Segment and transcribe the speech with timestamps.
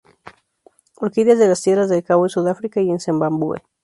[0.95, 3.59] Orquídeas de las tierras de El Cabo en Sudáfrica y en Zimbabue.